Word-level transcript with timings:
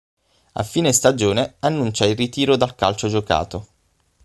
A 0.53 0.63
fine 0.63 0.91
stagione 0.93 1.57
annuncia 1.59 2.05
il 2.07 2.15
ritiro 2.15 2.55
dal 2.57 2.73
calcio 2.73 3.07
giocato. 3.07 3.67